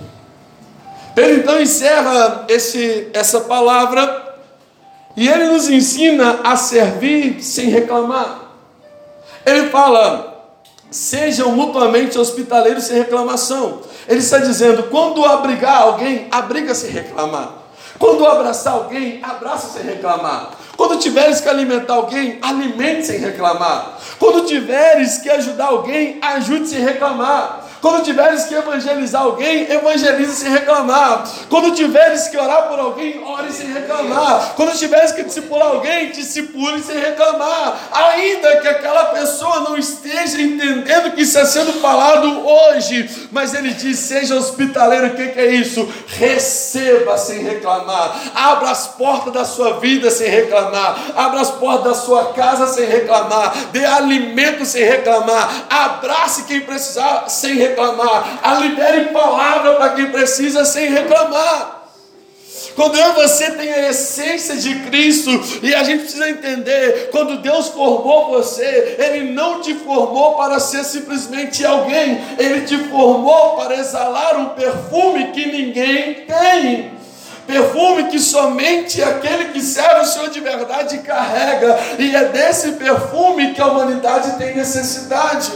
[1.17, 4.37] Pedro então encerra esse, essa palavra
[5.17, 8.53] e ele nos ensina a servir sem reclamar.
[9.45, 10.55] Ele fala:
[10.93, 13.81] sejam mutuamente hospitaleiros sem reclamação.
[14.07, 17.65] Ele está dizendo: quando abrigar alguém, abriga sem reclamar.
[17.99, 20.51] Quando abraçar alguém, abraça sem reclamar.
[20.77, 23.99] Quando tiveres que alimentar alguém, alimente sem reclamar.
[24.19, 27.63] Quando tiveres que ajudar alguém, ajude sem reclamar.
[27.85, 31.23] Quando tiveres que evangelizar alguém, evangelize sem reclamar.
[31.51, 34.55] Quando tiveres que orar por alguém, ore sem reclamar.
[34.57, 37.79] Quando tiveres que discipular alguém, discipule sem reclamar.
[37.92, 43.75] Ainda que aquela pessoa não esteja entendendo o que está sendo falado hoje, mas ele
[43.75, 45.87] diz: seja hospitaleiro, o que, que é isso?
[46.07, 48.18] Receba sem reclamar.
[48.35, 50.99] Abra as portas da sua vida sem reclamar.
[51.14, 53.55] Abra as portas da sua casa sem reclamar.
[53.73, 55.66] Dê alimento sem reclamar.
[55.68, 58.39] Abrace quem precisar sem reclamar reclamar.
[58.43, 61.83] A libere palavra para quem precisa sem reclamar.
[62.75, 65.31] Quando eu e você tem a essência de Cristo,
[65.63, 70.83] e a gente precisa entender, quando Deus formou você, Ele não te formou para ser
[70.83, 76.95] simplesmente alguém, Ele te formou para exalar um perfume que ninguém tem.
[77.47, 83.55] Perfume que somente aquele que serve o Senhor de verdade carrega, e é desse perfume
[83.55, 85.53] que a humanidade tem necessidade.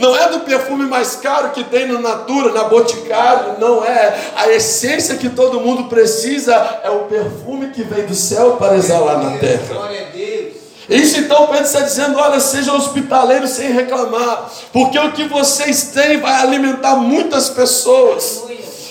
[0.00, 4.18] Não é do perfume mais caro que tem no Natura, na Boticário, não é.
[4.34, 9.22] A essência que todo mundo precisa é o perfume que vem do céu para exalar
[9.22, 9.62] na terra.
[9.68, 10.54] Glória a Deus.
[10.88, 16.18] Isso então Pedro está dizendo: olha, seja hospitaleiro sem reclamar, porque o que vocês têm
[16.18, 18.44] vai alimentar muitas pessoas.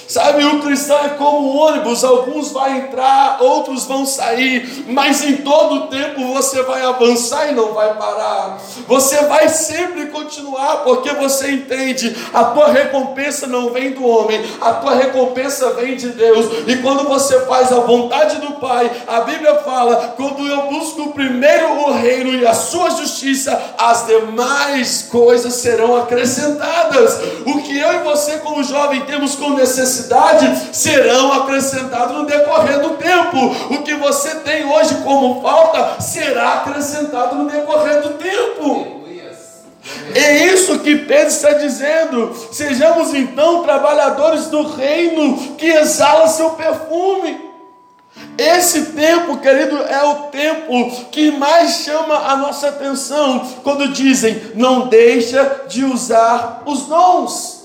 [0.09, 5.35] Sabe, o cristão é como um ônibus, alguns vão entrar, outros vão sair, mas em
[5.35, 8.57] todo tempo você vai avançar e não vai parar.
[8.87, 14.73] Você vai sempre continuar, porque você entende, a tua recompensa não vem do homem, a
[14.73, 16.67] tua recompensa vem de Deus.
[16.67, 21.87] E quando você faz a vontade do Pai, a Bíblia fala: quando eu busco primeiro
[21.87, 27.19] o reino e a sua justiça, as demais coisas serão acrescentadas.
[27.45, 32.79] O que eu e você, como jovem, temos com necessidade necessidade serão acrescentados no decorrer
[32.79, 33.73] do tempo.
[33.73, 38.99] O que você tem hoje como falta será acrescentado no decorrer do tempo.
[40.13, 42.35] É isso que Pedro está dizendo.
[42.51, 47.49] Sejamos então trabalhadores do reino que exala seu perfume.
[48.37, 54.87] Esse tempo, querido, é o tempo que mais chama a nossa atenção quando dizem: não
[54.87, 57.58] deixa de usar os dons,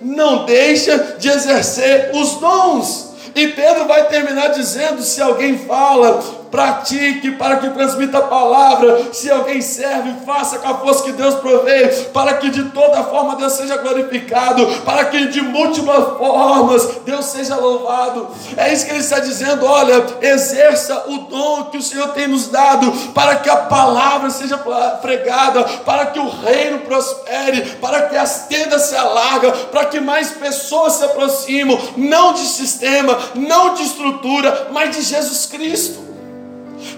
[0.00, 3.14] não deixa de exercer os dons.
[3.34, 6.22] E Pedro vai terminar dizendo: se alguém fala,
[6.54, 9.12] pratique para que transmita a palavra.
[9.12, 13.34] Se alguém serve, faça com a força que Deus provê, para que de toda forma
[13.34, 18.28] Deus seja glorificado, para que de múltiplas formas Deus seja louvado.
[18.56, 22.46] É isso que ele está dizendo: olha, exerça o dom que o Senhor tem nos
[22.46, 24.56] dado, para que a palavra seja
[25.02, 30.30] pregada, para que o reino prospere, para que as tendas se alargam, para que mais
[30.30, 36.03] pessoas se aproximam, não de sistema, não de estrutura, mas de Jesus Cristo.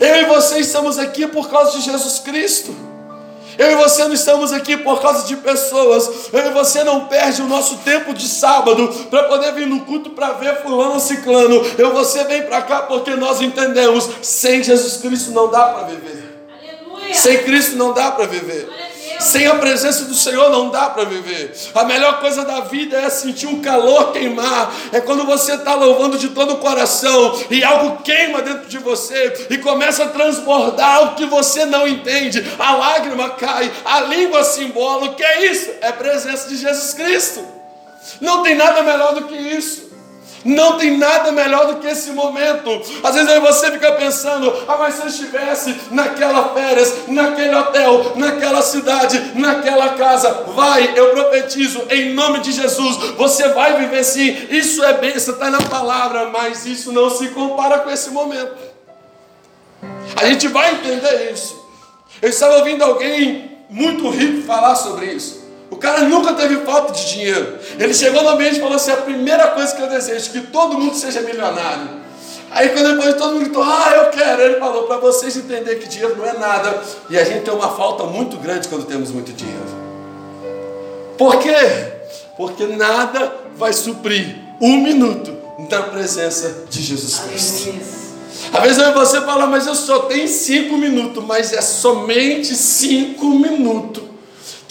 [0.00, 2.74] Eu e você estamos aqui por causa de Jesus Cristo.
[3.58, 6.28] Eu e você não estamos aqui por causa de pessoas.
[6.32, 10.10] Eu e você não perde o nosso tempo de sábado para poder vir no culto
[10.10, 11.64] para ver fulano ciclano.
[11.78, 15.86] Eu e você vem para cá porque nós entendemos, sem Jesus Cristo não dá para
[15.86, 16.48] viver.
[16.50, 17.14] Aleluia.
[17.14, 18.68] Sem Cristo não dá para viver.
[18.68, 18.85] Aleluia.
[19.18, 21.54] Sem a presença do Senhor não dá para viver.
[21.74, 24.72] A melhor coisa da vida é sentir um calor queimar.
[24.92, 29.46] É quando você está louvando de todo o coração e algo queima dentro de você
[29.50, 32.44] e começa a transbordar o que você não entende.
[32.58, 35.06] A lágrima cai, a língua se embola.
[35.06, 35.70] O que é isso?
[35.80, 37.44] É a presença de Jesus Cristo.
[38.20, 39.85] Não tem nada melhor do que isso.
[40.46, 42.70] Não tem nada melhor do que esse momento.
[43.02, 48.62] Às vezes você fica pensando: ah, mas se eu estivesse naquela férias, naquele hotel, naquela
[48.62, 54.46] cidade, naquela casa, vai, eu profetizo, em nome de Jesus, você vai viver sim.
[54.48, 58.54] Isso é bênção, está na palavra, mas isso não se compara com esse momento.
[60.14, 61.66] A gente vai entender isso.
[62.22, 65.45] Eu estava ouvindo alguém muito rico falar sobre isso.
[65.70, 67.58] O cara nunca teve falta de dinheiro.
[67.78, 70.46] Ele chegou no ambiente e falou assim: a primeira coisa que eu desejo é que
[70.48, 72.06] todo mundo seja milionário.
[72.50, 75.88] Aí quando depois todo mundo gritou, ah, eu quero, ele falou, para vocês entenderem que
[75.88, 76.80] dinheiro não é nada.
[77.10, 79.86] E a gente tem uma falta muito grande quando temos muito dinheiro.
[81.18, 81.56] Por quê?
[82.36, 85.36] Porque nada vai suprir um minuto
[85.68, 87.74] da presença de Jesus Cristo.
[88.52, 94.05] Às vezes você fala, mas eu só tenho cinco minutos, mas é somente cinco minutos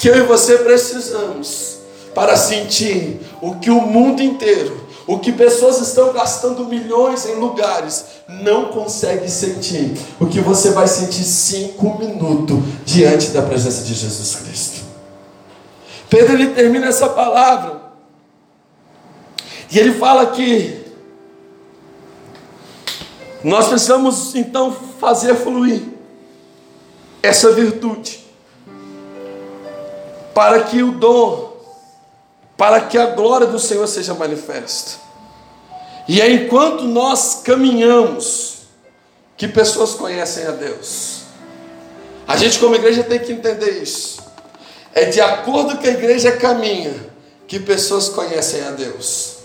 [0.05, 1.79] que eu e você precisamos
[2.13, 8.05] para sentir o que o mundo inteiro, o que pessoas estão gastando milhões em lugares,
[8.29, 9.97] não consegue sentir.
[10.19, 14.81] O que você vai sentir cinco minutos diante da presença de Jesus Cristo.
[16.07, 17.81] Pedro ele termina essa palavra
[19.71, 20.85] e ele fala que
[23.43, 25.81] nós precisamos então fazer fluir
[27.23, 28.24] essa virtude
[30.35, 31.55] para que o dom,
[32.57, 34.99] para que a glória do Senhor seja manifesta.
[36.09, 38.57] E é enquanto nós caminhamos
[39.37, 41.21] que pessoas conhecem a Deus.
[42.27, 44.21] A gente, como igreja, tem que entender isso.
[44.93, 46.93] É de acordo que a igreja caminha
[47.47, 49.37] que pessoas conhecem a Deus.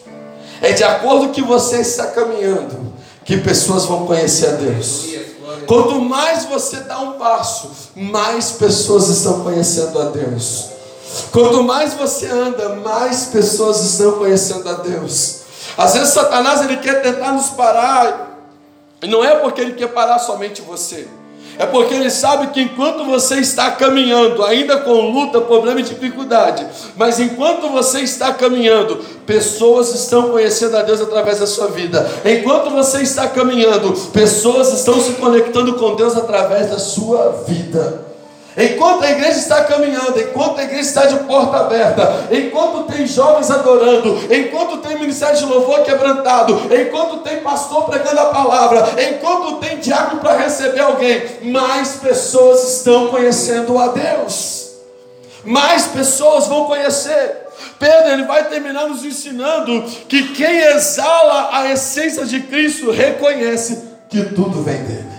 [0.61, 2.93] É de acordo que você está caminhando
[3.25, 5.05] que pessoas vão conhecer a Deus.
[5.69, 10.80] Quanto mais você dá um passo, mais pessoas estão conhecendo a Deus.
[11.33, 15.41] Quanto mais você anda, mais pessoas estão conhecendo a Deus.
[15.77, 18.39] Às vezes Satanás ele quer tentar nos parar,
[19.03, 21.09] e não é porque ele quer parar somente você.
[21.59, 26.67] É porque ele sabe que enquanto você está caminhando, ainda com luta, problema e dificuldade,
[26.97, 28.97] mas enquanto você está caminhando,
[29.27, 32.11] pessoas estão conhecendo a Deus através da sua vida.
[32.25, 38.10] Enquanto você está caminhando, pessoas estão se conectando com Deus através da sua vida.
[38.61, 43.51] Enquanto a igreja está caminhando, enquanto a igreja está de porta aberta, enquanto tem jovens
[43.51, 49.79] adorando, enquanto tem ministério de louvor quebrantado, enquanto tem pastor pregando a palavra, enquanto tem
[49.79, 54.73] diabo para receber alguém, mais pessoas estão conhecendo a Deus.
[55.43, 57.49] Mais pessoas vão conhecer.
[57.79, 64.23] Pedro ele vai terminar nos ensinando que quem exala a essência de Cristo reconhece que
[64.25, 65.10] tudo vem dele.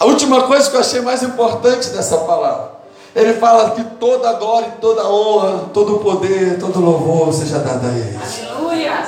[0.00, 2.70] A última coisa que eu achei mais importante dessa palavra,
[3.14, 7.34] ele fala que toda a glória, toda a honra, todo o poder, todo o louvor
[7.34, 8.18] seja dado a ele.
[8.48, 9.06] Aleluia!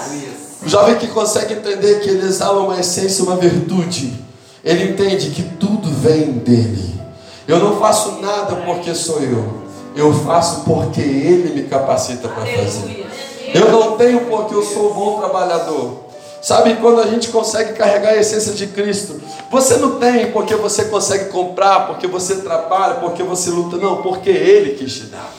[0.63, 4.23] O jovem que consegue entender que ele exala uma essência, uma virtude,
[4.63, 7.01] ele entende que tudo vem dele.
[7.49, 9.63] Eu não faço nada porque sou eu,
[9.97, 13.07] eu faço porque ele me capacita para fazer.
[13.55, 16.02] Eu não tenho porque eu sou bom trabalhador.
[16.43, 19.21] Sabe quando a gente consegue carregar a essência de Cristo?
[19.49, 24.29] Você não tem porque você consegue comprar, porque você trabalha, porque você luta, não, porque
[24.29, 25.33] Ele quis te dar.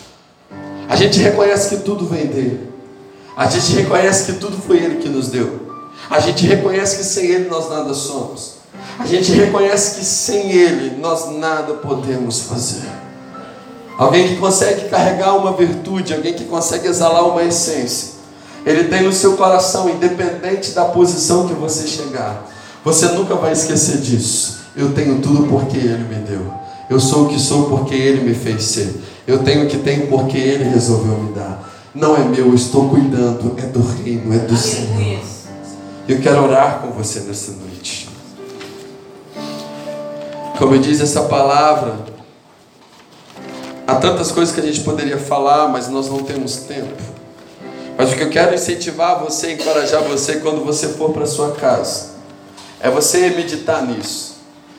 [0.87, 2.71] A gente reconhece que tudo vem dele.
[3.35, 5.59] A gente reconhece que tudo foi Ele que nos deu.
[6.09, 8.59] A gente reconhece que sem Ele nós nada somos.
[8.97, 12.87] A gente reconhece que sem Ele nós nada podemos fazer.
[13.97, 18.12] Alguém que consegue carregar uma virtude, alguém que consegue exalar uma essência.
[18.65, 22.49] Ele tem no seu coração, independente da posição que você chegar.
[22.83, 24.59] Você nunca vai esquecer disso.
[24.75, 26.53] Eu tenho tudo porque Ele me deu.
[26.89, 29.01] Eu sou o que sou porque Ele me fez ser.
[29.27, 31.69] Eu tenho o que tenho porque Ele resolveu me dar.
[31.93, 35.19] Não é meu, eu estou cuidando, é do reino, é do Senhor.
[36.07, 38.09] Eu quero orar com você nessa noite.
[40.57, 41.95] Como diz essa palavra,
[43.85, 47.12] há tantas coisas que a gente poderia falar, mas nós não temos tempo.
[47.97, 52.11] Mas o que eu quero incentivar você, encorajar você quando você for para sua casa,
[52.79, 54.33] é você meditar nisso.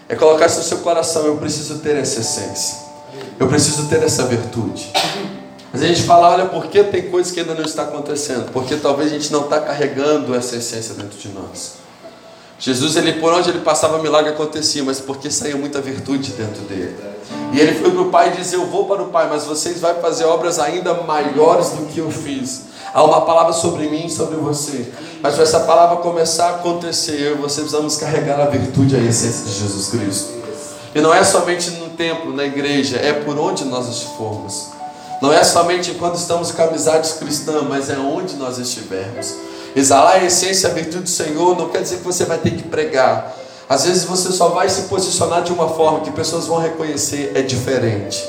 [0.09, 2.77] É colocar isso no seu coração, eu preciso ter essa essência.
[3.39, 4.93] Eu preciso ter essa virtude.
[5.73, 8.53] Mas a gente fala, olha, por que tem coisas que ainda não está acontecendo?
[8.53, 11.75] Porque talvez a gente não está carregando essa essência dentro de nós.
[12.59, 16.97] Jesus, ele por onde ele passava, milagre acontecia, mas porque saía muita virtude dentro dele.
[17.53, 19.81] E ele foi para o Pai e disse: Eu vou para o Pai, mas vocês
[19.81, 22.74] vão fazer obras ainda maiores do que eu fiz.
[22.95, 24.89] Há uma palavra sobre mim e sobre você.
[25.21, 29.01] Mas para essa palavra começar a acontecer, eu e você precisamos carregar a virtude, a
[29.01, 30.33] essência de Jesus Cristo.
[30.95, 34.69] E não é somente no templo, na igreja, é por onde nós estivermos.
[35.21, 39.35] Não é somente quando estamos com amizades cristãs, mas é onde nós estivermos.
[39.75, 42.63] Exalar a essência, a virtude do Senhor, não quer dizer que você vai ter que
[42.63, 43.35] pregar.
[43.69, 47.43] Às vezes você só vai se posicionar de uma forma que pessoas vão reconhecer é
[47.43, 48.25] diferente.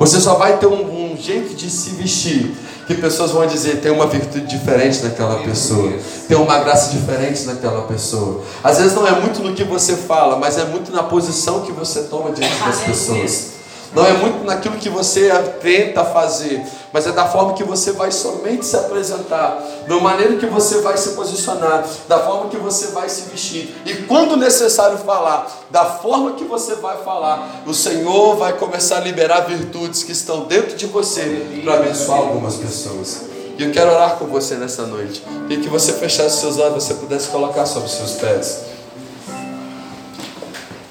[0.00, 3.92] Você só vai ter um, um jeito de se vestir que pessoas vão dizer tem
[3.92, 5.92] uma virtude diferente naquela pessoa,
[6.26, 8.42] tem uma graça diferente naquela pessoa.
[8.64, 11.70] Às vezes não é muito no que você fala, mas é muito na posição que
[11.70, 13.59] você toma diante das pessoas.
[13.92, 15.30] Não é muito naquilo que você
[15.60, 20.46] tenta fazer, mas é da forma que você vai somente se apresentar, da maneira que
[20.46, 23.74] você vai se posicionar, da forma que você vai se vestir.
[23.84, 29.00] E quando necessário falar, da forma que você vai falar, o Senhor vai começar a
[29.00, 33.22] liberar virtudes que estão dentro de você para abençoar algumas pessoas.
[33.58, 35.22] E eu quero orar com você nessa noite.
[35.48, 38.60] E que você fechasse seus olhos, você pudesse colocar sobre os seus pés.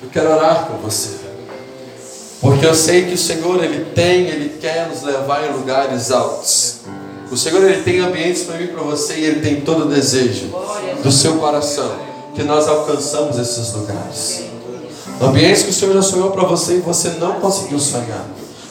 [0.03, 1.18] Eu quero orar com você.
[2.41, 6.77] Porque eu sei que o Senhor, Ele tem, Ele quer nos levar em lugares altos.
[7.31, 10.47] O Senhor, Ele tem ambientes para mim para você e Ele tem todo o desejo
[11.03, 11.91] do seu coração
[12.33, 14.43] que nós alcançamos esses lugares.
[15.21, 18.25] Ambientes que o Senhor já sonhou para você e você não conseguiu sonhar.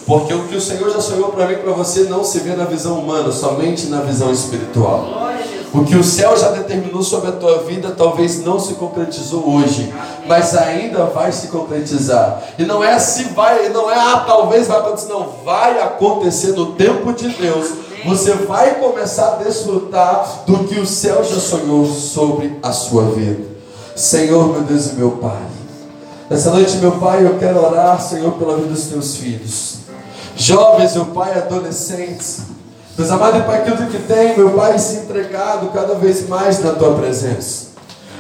[0.07, 2.65] Porque o que o Senhor já sonhou para mim para você não se vê na
[2.65, 5.28] visão humana, somente na visão espiritual.
[5.73, 9.93] O que o céu já determinou sobre a tua vida talvez não se concretizou hoje,
[10.27, 12.43] mas ainda vai se concretizar.
[12.59, 16.73] E não é se vai, não é ah, talvez vai acontecer, não, vai acontecer no
[16.73, 17.71] tempo de Deus.
[18.07, 23.45] Você vai começar a desfrutar do que o céu já sonhou sobre a sua vida.
[23.95, 25.43] Senhor, meu Deus e meu Pai.
[26.31, 29.79] Nessa noite, meu Pai, eu quero orar, Senhor, pela vida dos teus filhos.
[30.37, 32.58] Jovens, meu Pai, adolescentes
[32.99, 36.97] Deus amado, Pai, aquilo que tem, meu Pai, se entregado cada vez mais na Tua
[36.97, 37.69] presença.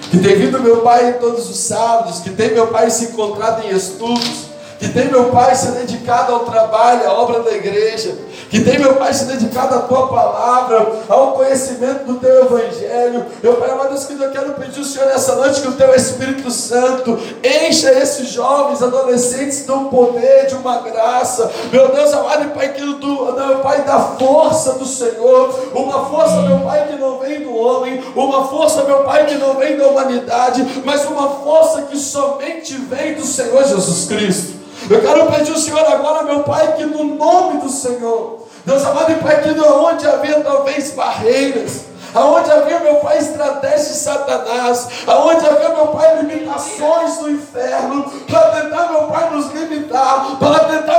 [0.08, 3.76] Que tem vindo, meu Pai, todos os sábados, que tem, meu Pai, se encontrado em
[3.76, 4.46] estudos,
[4.78, 8.14] que tem, meu Pai, se dedicado ao trabalho, à obra da igreja,
[8.50, 13.26] que tem, meu Pai, se dedicado à tua palavra, ao conhecimento do teu evangelho.
[13.42, 16.50] Meu Pai, amado Deus, eu quero pedir ao Senhor nessa noite que o teu Espírito
[16.50, 21.50] Santo encha esses jovens, adolescentes um poder, de uma graça.
[21.72, 26.60] Meu Deus, amado Pai, que tu, meu Pai, da força do Senhor, uma força, meu
[26.60, 30.82] Pai, que não vem do homem, uma força, meu Pai, que não vem da humanidade,
[30.84, 34.57] mas uma força que somente vem do Senhor Jesus Cristo.
[34.90, 39.12] Eu quero pedir ao Senhor agora, meu Pai, que no nome do Senhor, Deus amado
[39.12, 41.84] e Pai, que onde havia talvez barreiras,
[42.14, 48.62] aonde havia, meu Pai, estratégia de Satanás, aonde havia, meu Pai, limitações do inferno, para
[48.62, 50.97] tentar, meu Pai, nos limitar, para tentar,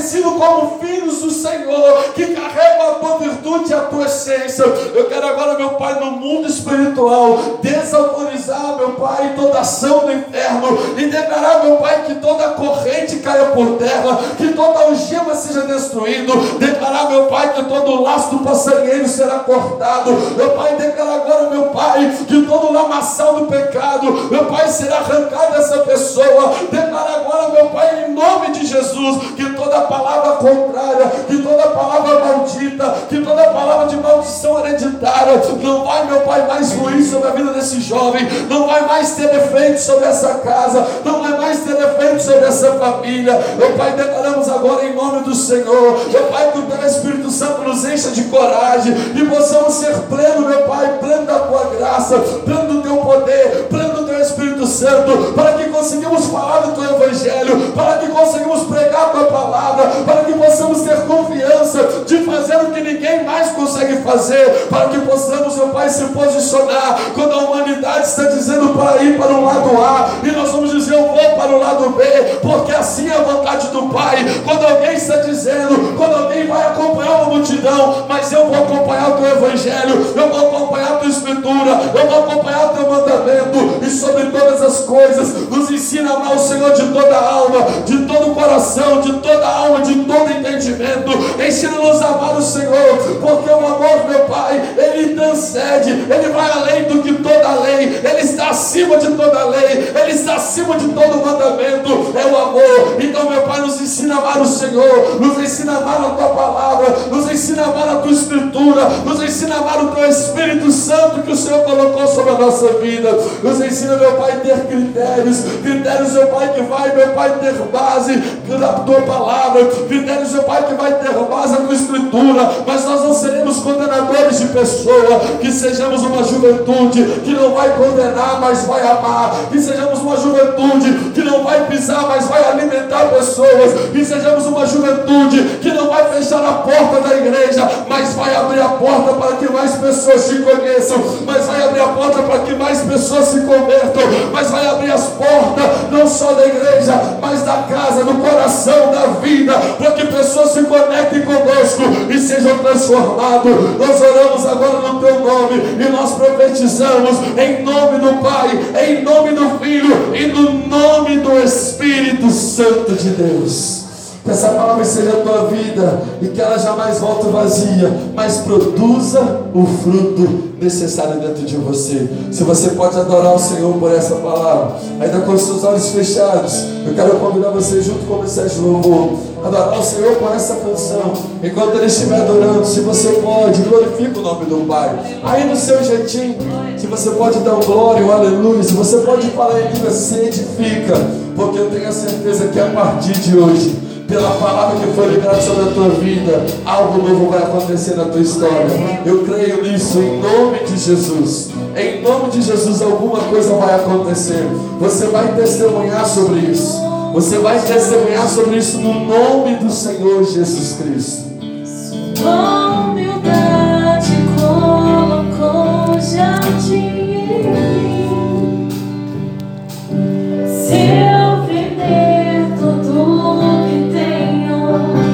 [0.00, 4.64] sejamos reconhecidos como filhos do Senhor, que carregam a tua virtude e a tua essência.
[4.64, 10.78] Eu quero agora, meu Pai, no mundo espiritual, desautorizar, meu Pai, toda ação do inferno
[10.96, 16.32] e declarar, meu Pai, que toda corrente caia por terra, que toda algema seja destruído.
[16.58, 20.12] Declarar, meu Pai, que todo laço do passarinheiro será cortado.
[20.36, 25.52] Meu Pai, declarar agora, meu Pai, que todo lamaçal do pecado, meu Pai, será arrancado
[25.52, 26.54] dessa pessoa.
[26.70, 32.24] Declarar agora, meu Pai, em nome de Jesus, que toda palavra contrária, que toda palavra
[32.24, 37.32] maldita, que toda palavra de maldição hereditária, não vai, meu Pai, mais fluir sobre a
[37.32, 41.72] vida desse jovem, não vai mais ter efeito sobre essa casa, não vai mais ter
[41.72, 43.40] efeito sobre essa família.
[43.56, 47.62] Meu Pai, declaramos agora em nome do Senhor, meu Pai, que o Teu Espírito Santo
[47.62, 52.74] nos encha de coragem e possamos ser pleno, meu Pai, pleno da Tua graça, pleno
[52.74, 57.72] do Teu poder, pleno do Teu Espírito Santo, para que conseguimos falar do Teu Evangelho,
[57.74, 62.70] para que conseguimos pregar a Tua palavra, para que possamos ter confiança de fazer o
[62.70, 68.06] que ninguém mais consegue fazer, para que possamos, meu Pai, se posicionar quando a humanidade
[68.06, 71.52] está dizendo para ir para o lado A e nós vamos dizer eu vou para
[71.52, 72.04] o lado B,
[72.42, 74.24] porque assim é a vontade do Pai.
[74.44, 79.12] Quando alguém está dizendo, quando alguém vai acompanhar uma multidão, mas eu vou acompanhar o
[79.16, 83.90] teu Evangelho, eu vou acompanhar a tua Escritura, eu vou acompanhar o teu mandamento, e
[83.90, 88.06] sobre todas as coisas, nos ensina a amar o Senhor de toda a alma, de
[88.06, 91.10] todo o coração, de toda a alma, de todo entendimento.
[91.46, 96.84] Ensina-nos a amar o Senhor, porque o amor, meu Pai, ele transcende, ele vai além
[96.84, 101.24] do que toda lei, ele está acima de toda lei, ele está acima de todo
[101.24, 102.96] mandamento, é o amor.
[103.00, 106.28] Então, meu Pai, nos ensina a amar o Senhor, nos ensina a amar a tua
[106.28, 110.70] palavra, nos ensina a amar a tua escritura, nos ensina a amar o teu Espírito
[110.70, 113.10] Santo que o Senhor colocou sobre a nossa vida.
[113.42, 118.16] Nos ensina, meu Pai, ter critérios, critérios, meu Pai, que vai, meu Pai, ter base
[118.58, 123.14] da tua palavra, critérios, meu Pai, que vai ter base na escritura, mas nós não
[123.14, 129.34] seremos condenadores de pessoa, que sejamos uma juventude que não vai condenar, mas vai amar,
[129.50, 134.66] que sejamos uma juventude que não vai pisar, mas vai alimentar pessoas, que sejamos uma
[134.66, 139.36] juventude que não vai fechar a porta da igreja, mas vai abrir a porta para
[139.36, 143.40] que mais pessoas te conheçam, mas vai abrir a porta para que mais pessoas se
[143.42, 143.91] convertam,
[144.32, 149.06] mas vai abrir as portas não só da igreja, mas da casa, do coração, da
[149.20, 153.52] vida, para que pessoas se conectem conosco e sejam transformados.
[153.78, 159.32] Nós oramos agora no teu nome e nós profetizamos em nome do Pai, em nome
[159.32, 163.81] do Filho e no nome do Espírito Santo de Deus.
[164.24, 169.20] Que essa palavra seja a tua vida e que ela jamais volte vazia, mas produza
[169.52, 172.08] o fruto necessário dentro de você.
[172.30, 176.66] Se você pode adorar o Senhor por essa palavra, ainda com os seus olhos fechados,
[176.86, 181.12] eu quero convidar você, junto com o Sérgio Louvor, adorar o Senhor com essa canção.
[181.42, 184.96] Enquanto ele estiver adorando, se você pode, glorifique o nome do Pai.
[185.24, 186.36] Aí no seu jeitinho,
[186.76, 190.14] se você pode dar um glória, um aleluia, se você pode falar em língua, se
[190.14, 190.94] edifica,
[191.34, 195.40] porque eu tenho a certeza que a partir de hoje, pela palavra que foi liberada
[195.40, 198.66] sobre a tua vida, algo novo vai acontecer na tua história.
[199.04, 201.50] Eu creio nisso em nome de Jesus.
[201.76, 204.46] Em nome de Jesus, alguma coisa vai acontecer.
[204.80, 206.80] Você vai testemunhar sobre isso.
[207.14, 211.32] Você vai testemunhar sobre isso no nome do Senhor Jesus Cristo.